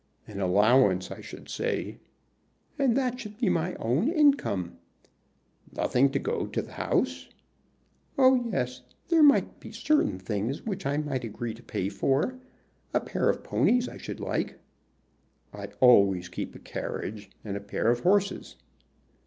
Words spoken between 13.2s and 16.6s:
of ponies I should like." "I always keep a